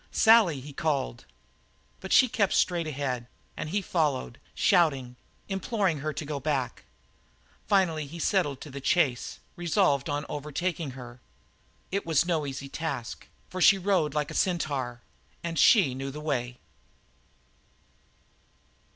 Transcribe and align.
"Sally!" 0.09 0.59
he 0.61 0.73
called. 0.73 1.25
But 1.99 2.11
she 2.11 2.27
kept 2.27 2.53
straight 2.53 2.87
ahead, 2.87 3.27
and 3.55 3.69
he 3.69 3.83
followed, 3.83 4.39
shouting, 4.55 5.15
imploring 5.47 5.99
her 5.99 6.11
to 6.11 6.25
go 6.25 6.39
back. 6.39 6.85
Finally 7.67 8.07
he 8.07 8.17
settled 8.17 8.61
to 8.61 8.71
the 8.71 8.81
chase, 8.81 9.37
resolved 9.55 10.09
on 10.09 10.25
overtaking 10.27 10.93
her. 10.97 11.21
It 11.91 12.03
was 12.03 12.25
no 12.25 12.47
easy 12.47 12.67
task, 12.67 13.27
for 13.47 13.61
she 13.61 13.77
rode 13.77 14.15
like 14.15 14.31
a 14.31 14.33
centaur, 14.33 15.01
and 15.43 15.59
she 15.59 15.93
knew 15.93 16.09
the 16.09 16.19
way. 16.19 16.57